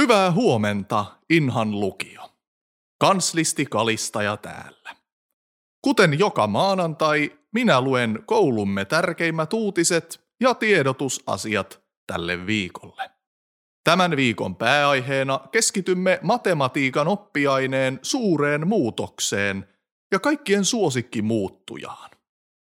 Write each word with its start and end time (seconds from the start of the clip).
Hyvää 0.00 0.32
huomenta, 0.32 1.06
Inhan 1.30 1.80
lukio. 1.80 2.22
Kanslisti 3.00 3.66
Kalistaja 3.66 4.36
täällä. 4.36 4.96
Kuten 5.82 6.18
joka 6.18 6.46
maanantai, 6.46 7.38
minä 7.52 7.80
luen 7.80 8.18
koulumme 8.26 8.84
tärkeimmät 8.84 9.52
uutiset 9.52 10.20
ja 10.40 10.54
tiedotusasiat 10.54 11.82
tälle 12.06 12.46
viikolle. 12.46 13.10
Tämän 13.84 14.16
viikon 14.16 14.56
pääaiheena 14.56 15.40
keskitymme 15.52 16.18
matematiikan 16.22 17.08
oppiaineen 17.08 17.98
suureen 18.02 18.68
muutokseen 18.68 19.68
ja 20.12 20.18
kaikkien 20.18 20.64
suosikki 20.64 21.22
muuttujaan. 21.22 22.10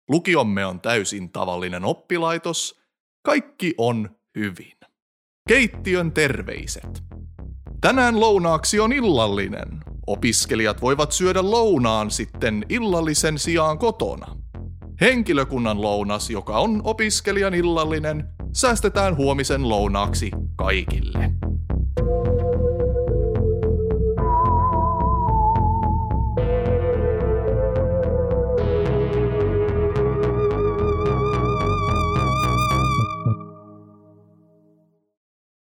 Lukiomme 0.08 0.66
on 0.66 0.80
täysin 0.80 1.32
tavallinen 1.32 1.84
oppilaitos, 1.84 2.80
kaikki 3.22 3.74
on 3.78 4.16
hyvin. 4.38 4.78
Keittiön 5.48 6.12
terveiset. 6.12 7.07
Tänään 7.80 8.20
lounaaksi 8.20 8.80
on 8.80 8.92
illallinen. 8.92 9.68
Opiskelijat 10.06 10.82
voivat 10.82 11.12
syödä 11.12 11.50
lounaan 11.50 12.10
sitten 12.10 12.64
illallisen 12.68 13.38
sijaan 13.38 13.78
kotona. 13.78 14.36
Henkilökunnan 15.00 15.82
lounas, 15.82 16.30
joka 16.30 16.58
on 16.58 16.80
opiskelijan 16.84 17.54
illallinen, 17.54 18.24
säästetään 18.52 19.16
huomisen 19.16 19.68
lounaaksi 19.68 20.30
kaikille. 20.56 21.30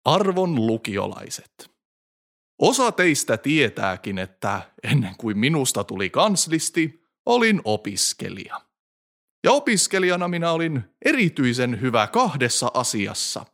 Arvon 0.04 0.66
lukiolaiset. 0.66 1.75
Osa 2.58 2.92
teistä 2.92 3.36
tietääkin, 3.36 4.18
että 4.18 4.62
ennen 4.82 5.14
kuin 5.18 5.38
minusta 5.38 5.84
tuli 5.84 6.10
kanslisti, 6.10 7.04
olin 7.26 7.60
opiskelija. 7.64 8.60
Ja 9.44 9.52
opiskelijana 9.52 10.28
minä 10.28 10.50
olin 10.50 10.84
erityisen 11.04 11.80
hyvä 11.80 12.06
kahdessa 12.06 12.70
asiassa. 12.74 13.46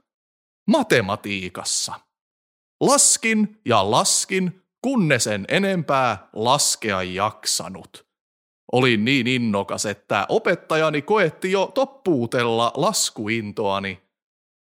Matematiikassa. 0.67 2.01
Laskin 2.81 3.61
ja 3.65 3.91
laskin, 3.91 4.63
kunnes 4.83 5.27
en 5.27 5.45
enempää 5.49 6.29
laskea 6.33 7.03
jaksanut. 7.03 8.07
Olin 8.73 9.05
niin 9.05 9.27
innokas, 9.27 9.87
että 9.87 10.27
opettajani 10.29 11.03
koetti 11.03 11.53
jo 11.53 11.71
toppuutella 11.75 12.73
laskuintoani– 12.77 14.03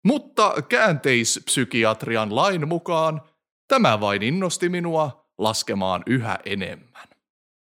mutta 0.06 0.54
käänteispsykiatrian 0.70 2.36
lain 2.36 2.68
mukaan 2.68 3.22
tämä 3.72 4.00
vain 4.00 4.23
innosti 4.23 4.69
minua 4.69 5.25
laskemaan 5.38 6.03
yhä 6.08 6.39
enemmän. 6.45 7.08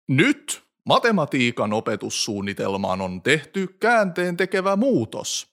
Nyt 0.08 0.62
matematiikan 0.84 1.72
opetussuunnitelmaan 1.72 3.00
on 3.00 3.22
tehty 3.22 3.66
käänteen 3.80 4.36
tekevä 4.36 4.76
muutos. 4.76 5.48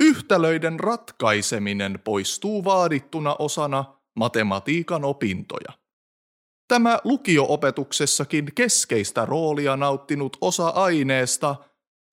Yhtälöiden 0.00 0.80
ratkaiseminen 0.80 1.98
poistuu 2.04 2.64
vaadittuna 2.64 3.36
osana 3.38 3.84
matematiikan 4.16 5.04
opintoja. 5.04 5.72
Tämä 6.68 6.98
lukioopetuksessakin 7.04 8.54
keskeistä 8.54 9.24
roolia 9.24 9.76
nauttinut 9.76 10.36
osa 10.40 10.68
aineesta– 10.68 11.54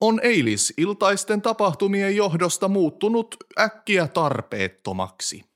on 0.02 0.20
eilisiltaisten 0.24 1.42
tapahtumien 1.42 2.16
johdosta 2.16 2.68
muuttunut 2.68 3.36
äkkiä 3.60 4.08
tarpeettomaksi. 4.08 5.53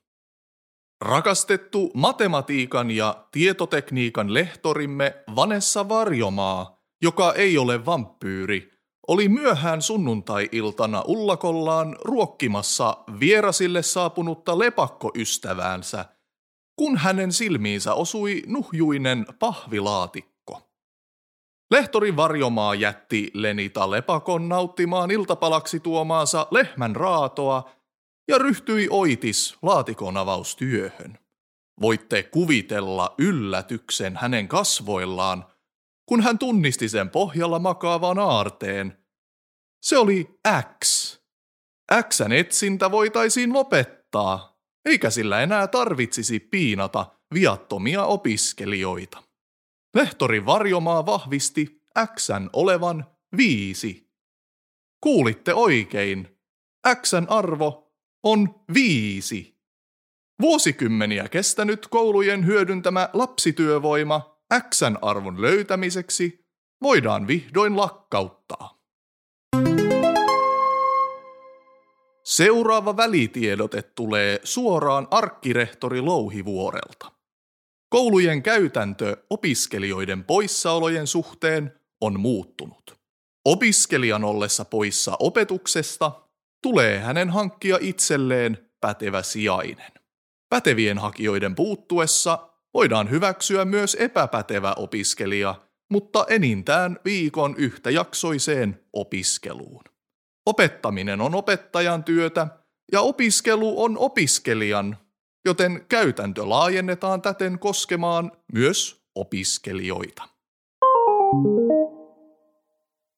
Rakastettu 1.00 1.90
matematiikan 1.94 2.90
ja 2.90 3.26
tietotekniikan 3.32 4.34
lehtorimme 4.34 5.14
Vanessa 5.36 5.88
Varjomaa, 5.88 6.78
joka 7.02 7.32
ei 7.32 7.58
ole 7.58 7.86
vampyyri, 7.86 8.70
oli 9.08 9.28
myöhään 9.28 9.82
sunnuntai-iltana 9.82 11.02
ullakollaan 11.06 11.96
ruokkimassa 12.04 12.96
vierasille 13.20 13.82
saapunutta 13.82 14.58
lepakkoystäväänsä, 14.58 16.04
kun 16.76 16.96
hänen 16.96 17.32
silmiinsä 17.32 17.94
osui 17.94 18.42
nuhjuinen 18.46 19.26
pahvilaatikko. 19.38 20.60
Lehtori 21.70 22.16
Varjomaa 22.16 22.74
jätti 22.74 23.30
Lenita 23.34 23.90
Lepakon 23.90 24.48
nauttimaan 24.48 25.10
iltapalaksi 25.10 25.80
tuomaansa 25.80 26.46
lehmän 26.50 26.96
raatoa 26.96 27.70
ja 28.28 28.38
ryhtyi 28.38 28.88
oitis 28.90 29.56
laatikon 29.62 30.16
avaustyöhön. 30.16 31.18
Voitte 31.80 32.22
kuvitella 32.22 33.14
yllätyksen 33.18 34.16
hänen 34.16 34.48
kasvoillaan, 34.48 35.44
kun 36.06 36.22
hän 36.22 36.38
tunnisti 36.38 36.88
sen 36.88 37.10
pohjalla 37.10 37.58
makaavan 37.58 38.18
aarteen. 38.18 38.98
Se 39.82 39.98
oli 39.98 40.40
X. 40.84 41.14
Xn 42.08 42.32
etsintä 42.32 42.90
voitaisiin 42.90 43.52
lopettaa, 43.52 44.58
eikä 44.84 45.10
sillä 45.10 45.40
enää 45.40 45.66
tarvitsisi 45.66 46.40
piinata 46.40 47.06
viattomia 47.34 48.04
opiskelijoita. 48.04 49.22
Lehtori 49.94 50.46
Varjomaa 50.46 51.06
vahvisti 51.06 51.82
Xn 52.16 52.50
olevan 52.52 53.06
viisi. 53.36 54.10
Kuulitte 55.00 55.54
oikein. 55.54 56.38
Xn 57.02 57.26
arvo 57.28 57.87
on 58.22 58.64
viisi. 58.74 59.58
Vuosikymmeniä 60.42 61.28
kestänyt 61.28 61.86
koulujen 61.86 62.46
hyödyntämä 62.46 63.08
lapsityövoima 63.12 64.38
Xn 64.70 64.96
arvon 65.02 65.42
löytämiseksi 65.42 66.46
voidaan 66.82 67.26
vihdoin 67.26 67.76
lakkauttaa. 67.76 68.78
Seuraava 72.24 72.96
välitiedote 72.96 73.82
tulee 73.82 74.40
suoraan 74.44 75.08
arkkirehtori 75.10 76.00
Louhivuorelta. 76.00 77.12
Koulujen 77.88 78.42
käytäntö 78.42 79.16
opiskelijoiden 79.30 80.24
poissaolojen 80.24 81.06
suhteen 81.06 81.80
on 82.00 82.20
muuttunut. 82.20 82.98
Opiskelijan 83.44 84.24
ollessa 84.24 84.64
poissa 84.64 85.16
opetuksesta 85.18 86.27
tulee 86.62 86.98
hänen 86.98 87.30
hankkia 87.30 87.78
itselleen 87.80 88.70
pätevä 88.80 89.22
sijainen. 89.22 89.92
Pätevien 90.50 90.98
hakijoiden 90.98 91.54
puuttuessa 91.54 92.48
voidaan 92.74 93.10
hyväksyä 93.10 93.64
myös 93.64 93.96
epäpätevä 94.00 94.74
opiskelija, 94.76 95.54
mutta 95.90 96.26
enintään 96.28 96.98
viikon 97.04 97.54
yhtäjaksoiseen 97.56 98.80
opiskeluun. 98.92 99.84
Opettaminen 100.46 101.20
on 101.20 101.34
opettajan 101.34 102.04
työtä 102.04 102.46
ja 102.92 103.00
opiskelu 103.00 103.82
on 103.82 103.98
opiskelijan 103.98 104.96
joten 105.48 105.84
käytäntö 105.88 106.48
laajennetaan 106.48 107.22
täten 107.22 107.58
koskemaan 107.58 108.32
myös 108.52 109.02
opiskelijoita. 109.14 110.22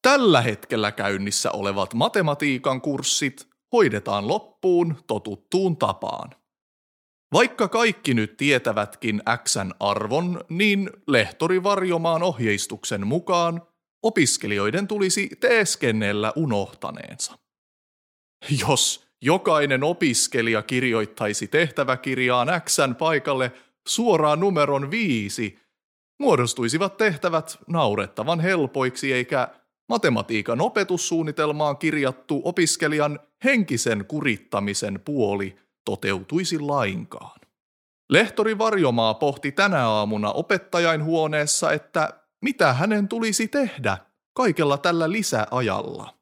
Tällä 0.01 0.41
hetkellä 0.41 0.91
käynnissä 0.91 1.51
olevat 1.51 1.93
matematiikan 1.93 2.81
kurssit 2.81 3.47
hoidetaan 3.71 4.27
loppuun 4.27 4.95
totuttuun 5.07 5.77
tapaan. 5.77 6.29
Vaikka 7.33 7.67
kaikki 7.67 8.13
nyt 8.13 8.37
tietävätkin 8.37 9.21
Xn 9.43 9.71
arvon, 9.79 10.41
niin 10.49 10.89
lehtori 11.07 11.63
Varjomaan 11.63 12.23
ohjeistuksen 12.23 13.07
mukaan 13.07 13.61
opiskelijoiden 14.03 14.87
tulisi 14.87 15.29
teeskennellä 15.39 16.33
unohtaneensa. 16.35 17.37
Jos 18.59 19.07
jokainen 19.21 19.83
opiskelija 19.83 20.61
kirjoittaisi 20.61 21.47
tehtäväkirjaan 21.47 22.47
Xn 22.69 22.95
paikalle 22.95 23.51
suoraan 23.87 24.39
numeron 24.39 24.91
viisi, 24.91 25.59
muodostuisivat 26.19 26.97
tehtävät 26.97 27.57
naurettavan 27.67 28.39
helpoiksi 28.39 29.13
eikä 29.13 29.60
matematiikan 29.91 30.61
opetussuunnitelmaan 30.61 31.77
kirjattu 31.77 32.41
opiskelijan 32.45 33.19
henkisen 33.43 34.05
kurittamisen 34.07 35.01
puoli 35.05 35.55
toteutuisi 35.85 36.59
lainkaan. 36.59 37.39
Lehtori 38.09 38.57
Varjomaa 38.57 39.13
pohti 39.13 39.51
tänä 39.51 39.87
aamuna 39.87 40.31
opettajain 40.31 41.03
huoneessa, 41.03 41.71
että 41.71 42.09
mitä 42.41 42.73
hänen 42.73 43.07
tulisi 43.07 43.47
tehdä 43.47 43.97
kaikella 44.33 44.77
tällä 44.77 45.11
lisäajalla. 45.11 46.13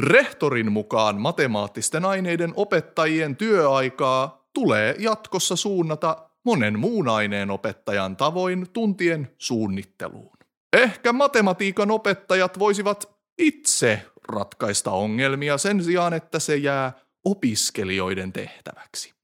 Rehtorin 0.00 0.72
mukaan 0.72 1.20
matemaattisten 1.20 2.04
aineiden 2.04 2.52
opettajien 2.56 3.36
työaikaa 3.36 4.48
tulee 4.54 4.96
jatkossa 4.98 5.56
suunnata 5.56 6.30
monen 6.44 6.78
muun 6.78 7.08
aineen 7.08 7.50
opettajan 7.50 8.16
tavoin 8.16 8.66
tuntien 8.72 9.30
suunnitteluun. 9.38 10.34
Ehkä 10.74 11.12
matematiikan 11.12 11.90
opettajat 11.90 12.58
voisivat 12.58 13.13
itse 13.38 14.02
ratkaista 14.28 14.90
ongelmia 14.90 15.58
sen 15.58 15.84
sijaan, 15.84 16.14
että 16.14 16.38
se 16.38 16.56
jää 16.56 16.92
opiskelijoiden 17.24 18.32
tehtäväksi. 18.32 19.14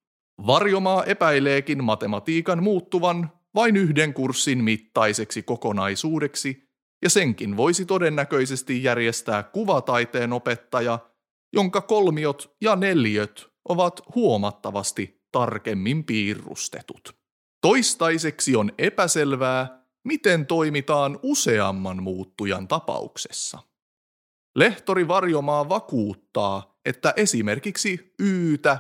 Varjomaa 0.47 1.05
epäileekin 1.05 1.85
matematiikan 1.85 2.63
muuttuvan 2.63 3.33
vain 3.55 3.77
yhden 3.77 4.15
kurssin 4.15 4.65
mittaiseksi 4.65 5.43
kokonaisuudeksi, 5.43 6.71
ja 7.03 7.11
senkin 7.11 7.57
voisi 7.57 7.85
todennäköisesti 7.85 8.83
järjestää 8.83 9.43
kuvataiteen 9.43 10.33
opettaja, 10.33 10.99
jonka 11.53 11.81
kolmiot 11.81 12.57
ja 12.61 12.77
neljöt 12.77 13.51
ovat 13.69 14.01
huomattavasti 14.15 15.23
tarkemmin 15.33 16.05
piirustetut. 16.05 17.17
Toistaiseksi 17.61 18.57
on 18.57 18.73
epäselvää, 18.79 19.85
miten 20.05 20.47
toimitaan 20.47 21.19
useamman 21.23 22.03
muuttujan 22.03 22.69
tapauksessa. 22.69 23.59
Lehtori 24.61 25.09
Varjomaa 25.09 25.69
vakuuttaa, 25.69 26.79
että 26.85 27.15
esimerkiksi 27.17 28.15
Ytä, 28.19 28.79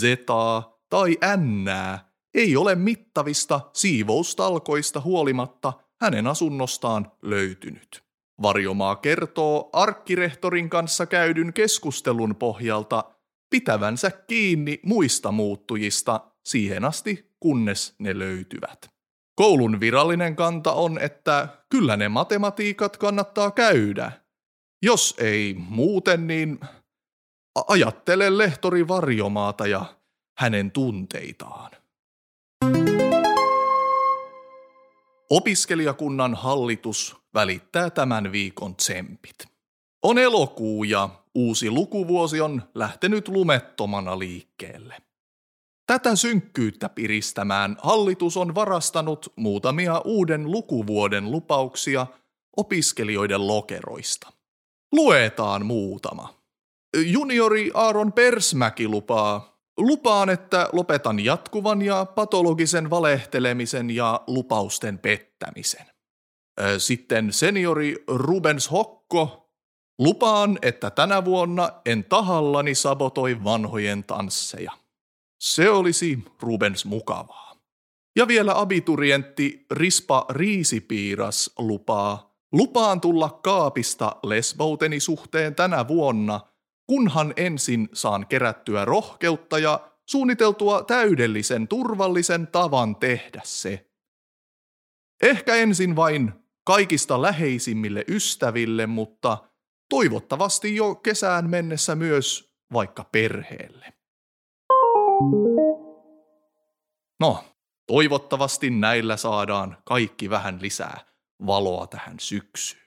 Zetaa 0.00 0.78
tai 0.88 1.18
Nää 1.64 2.10
ei 2.34 2.56
ole 2.56 2.74
mittavista 2.74 3.60
siivoustalkoista 3.72 5.00
huolimatta 5.00 5.72
hänen 6.00 6.26
asunnostaan 6.26 7.12
löytynyt. 7.22 8.04
Varjomaa 8.42 8.96
kertoo 8.96 9.70
arkkirehtorin 9.72 10.70
kanssa 10.70 11.06
käydyn 11.06 11.52
keskustelun 11.52 12.36
pohjalta 12.36 13.04
pitävänsä 13.50 14.10
kiinni 14.10 14.80
muista 14.86 15.32
muuttujista 15.32 16.20
siihen 16.44 16.84
asti, 16.84 17.34
kunnes 17.40 17.94
ne 17.98 18.18
löytyvät. 18.18 18.90
Koulun 19.34 19.80
virallinen 19.80 20.36
kanta 20.36 20.72
on, 20.72 20.98
että 20.98 21.48
kyllä 21.68 21.96
ne 21.96 22.08
matematiikat 22.08 22.96
kannattaa 22.96 23.50
käydä. 23.50 24.19
Jos 24.82 25.14
ei 25.18 25.54
muuten, 25.58 26.26
niin 26.26 26.60
ajattele 27.68 28.38
lehtori 28.38 28.88
Varjomaata 28.88 29.66
ja 29.66 29.84
hänen 30.38 30.70
tunteitaan. 30.70 31.70
Opiskelijakunnan 35.30 36.34
hallitus 36.34 37.16
välittää 37.34 37.90
tämän 37.90 38.32
viikon 38.32 38.76
tsempit. 38.76 39.36
On 40.02 40.18
elokuu 40.18 40.84
ja 40.84 41.08
uusi 41.34 41.70
lukuvuosi 41.70 42.40
on 42.40 42.62
lähtenyt 42.74 43.28
lumettomana 43.28 44.18
liikkeelle. 44.18 44.96
Tätä 45.86 46.16
synkkyyttä 46.16 46.88
piristämään 46.88 47.76
hallitus 47.82 48.36
on 48.36 48.54
varastanut 48.54 49.32
muutamia 49.36 50.00
uuden 50.04 50.50
lukuvuoden 50.50 51.30
lupauksia 51.30 52.06
opiskelijoiden 52.56 53.46
lokeroista. 53.46 54.39
Luetaan 54.92 55.66
muutama. 55.66 56.34
Juniori 57.06 57.70
Aaron 57.74 58.12
Persmäki 58.12 58.88
lupaa, 58.88 59.60
lupaan, 59.76 60.30
että 60.30 60.68
lopetan 60.72 61.24
jatkuvan 61.24 61.82
ja 61.82 62.04
patologisen 62.04 62.90
valehtelemisen 62.90 63.90
ja 63.90 64.20
lupausten 64.26 64.98
pettämisen. 64.98 65.86
Sitten 66.78 67.32
seniori 67.32 68.04
Rubens 68.08 68.70
Hokko, 68.70 69.50
lupaan, 69.98 70.58
että 70.62 70.90
tänä 70.90 71.24
vuonna 71.24 71.70
en 71.86 72.04
tahallani 72.04 72.74
sabotoi 72.74 73.44
vanhojen 73.44 74.04
tansseja. 74.04 74.72
Se 75.40 75.70
olisi 75.70 76.18
Rubens 76.40 76.84
mukavaa. 76.84 77.56
Ja 78.16 78.28
vielä 78.28 78.60
abiturientti 78.60 79.66
Rispa 79.70 80.26
Riisipiiras 80.30 81.50
lupaa, 81.58 82.29
lupaan 82.52 83.00
tulla 83.00 83.40
kaapista 83.42 84.16
lesbouteni 84.22 85.00
suhteen 85.00 85.54
tänä 85.54 85.88
vuonna, 85.88 86.40
kunhan 86.86 87.34
ensin 87.36 87.88
saan 87.92 88.26
kerättyä 88.26 88.84
rohkeutta 88.84 89.58
ja 89.58 89.90
suunniteltua 90.10 90.82
täydellisen 90.82 91.68
turvallisen 91.68 92.46
tavan 92.46 92.96
tehdä 92.96 93.40
se. 93.44 93.90
Ehkä 95.22 95.54
ensin 95.54 95.96
vain 95.96 96.32
kaikista 96.64 97.22
läheisimmille 97.22 98.04
ystäville, 98.08 98.86
mutta 98.86 99.38
toivottavasti 99.88 100.76
jo 100.76 100.94
kesään 100.94 101.50
mennessä 101.50 101.94
myös 101.94 102.54
vaikka 102.72 103.04
perheelle. 103.04 103.92
No, 107.20 107.44
toivottavasti 107.86 108.70
näillä 108.70 109.16
saadaan 109.16 109.76
kaikki 109.84 110.30
vähän 110.30 110.62
lisää 110.62 111.10
valoa 111.46 111.86
tähän 111.86 112.20
syksyyn. 112.20 112.80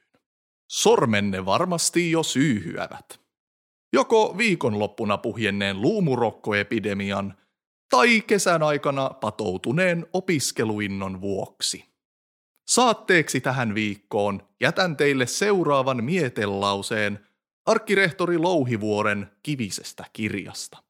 Sormenne 0.67 1.45
varmasti 1.45 2.11
jo 2.11 2.23
syyhyävät. 2.23 3.19
Joko 3.93 4.37
viikonloppuna 4.37 5.17
puhjenneen 5.17 5.81
luumurokkoepidemian 5.81 7.37
tai 7.89 8.21
kesän 8.21 8.63
aikana 8.63 9.09
patoutuneen 9.09 10.07
opiskeluinnon 10.13 11.21
vuoksi. 11.21 11.85
Saatteeksi 12.67 13.41
tähän 13.41 13.75
viikkoon 13.75 14.47
jätän 14.61 14.97
teille 14.97 15.27
seuraavan 15.27 16.03
mietelauseen 16.03 17.27
arkkirehtori 17.65 18.37
Louhivuoren 18.37 19.31
kivisestä 19.43 20.05
kirjasta. 20.13 20.83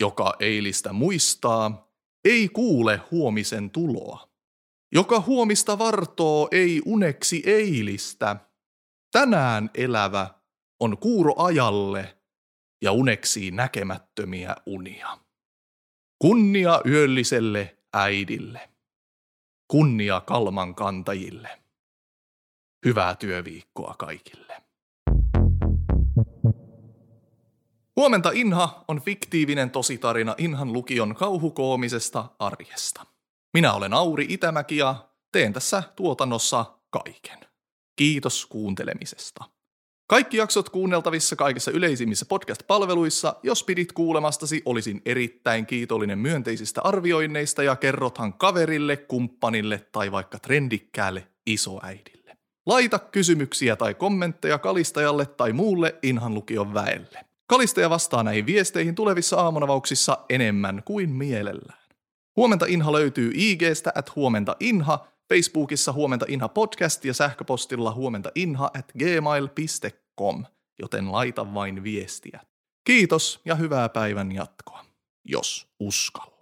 Joka 0.00 0.34
eilistä 0.40 0.92
muistaa, 0.92 1.92
ei 2.24 2.48
kuule 2.48 3.00
huomisen 3.10 3.70
tuloa. 3.70 4.29
Joka 4.92 5.20
huomista 5.20 5.78
vartoo, 5.78 6.48
ei 6.50 6.82
uneksi 6.84 7.42
eilistä. 7.46 8.36
Tänään 9.12 9.70
elävä 9.74 10.30
on 10.80 10.98
kuuro 10.98 11.34
ajalle 11.36 12.18
ja 12.82 12.92
uneksi 12.92 13.50
näkemättömiä 13.50 14.56
unia. 14.66 15.18
Kunnia 16.18 16.80
yölliselle 16.86 17.76
äidille. 17.92 18.70
Kunnia 19.68 20.20
kalman 20.20 20.74
kantajille. 20.74 21.48
Hyvää 22.86 23.16
työviikkoa 23.16 23.94
kaikille. 23.98 24.62
Huomenta 27.96 28.30
Inha 28.34 28.84
on 28.88 29.02
fiktiivinen 29.02 29.70
tositarina 29.70 30.34
Inhan 30.38 30.72
lukion 30.72 31.14
kauhukoomisesta 31.14 32.30
arjesta. 32.38 33.06
Minä 33.54 33.72
olen 33.72 33.94
Auri 33.94 34.26
Itämäki 34.28 34.76
ja 34.76 34.94
teen 35.32 35.52
tässä 35.52 35.82
tuotannossa 35.96 36.64
kaiken. 36.90 37.38
Kiitos 37.96 38.46
kuuntelemisesta. 38.46 39.44
Kaikki 40.06 40.36
jaksot 40.36 40.68
kuunneltavissa 40.68 41.36
kaikissa 41.36 41.70
yleisimmissä 41.70 42.26
podcast-palveluissa. 42.26 43.36
Jos 43.42 43.64
pidit 43.64 43.92
kuulemastasi, 43.92 44.62
olisin 44.64 45.02
erittäin 45.04 45.66
kiitollinen 45.66 46.18
myönteisistä 46.18 46.80
arvioinneista 46.84 47.62
ja 47.62 47.76
kerrothan 47.76 48.34
kaverille, 48.34 48.96
kumppanille 48.96 49.86
tai 49.92 50.12
vaikka 50.12 50.38
trendikkäälle 50.38 51.28
isoäidille. 51.46 52.36
Laita 52.66 52.98
kysymyksiä 52.98 53.76
tai 53.76 53.94
kommentteja 53.94 54.58
kalistajalle 54.58 55.26
tai 55.26 55.52
muulle 55.52 55.94
Inhan 56.02 56.34
lukion 56.34 56.74
väelle. 56.74 57.24
Kalistaja 57.46 57.90
vastaa 57.90 58.22
näihin 58.22 58.46
viesteihin 58.46 58.94
tulevissa 58.94 59.36
aamunavauksissa 59.36 60.18
enemmän 60.28 60.82
kuin 60.84 61.10
mielellään. 61.10 61.79
Huomenta 62.36 62.66
Inha 62.68 62.92
löytyy 62.92 63.32
IGstä 63.34 63.92
at 63.94 64.16
huomenta 64.16 64.56
Inha, 64.60 65.06
Facebookissa 65.28 65.92
huomenta 65.92 66.26
Inha 66.28 66.48
podcast 66.48 67.04
ja 67.04 67.14
sähköpostilla 67.14 67.94
huomenta 67.94 68.30
Inha 68.34 68.70
at 68.78 68.92
gmail.com, 68.98 70.44
joten 70.78 71.12
laita 71.12 71.54
vain 71.54 71.82
viestiä. 71.82 72.40
Kiitos 72.84 73.40
ja 73.44 73.54
hyvää 73.54 73.88
päivän 73.88 74.32
jatkoa, 74.32 74.84
jos 75.24 75.68
uskalla. 75.80 76.39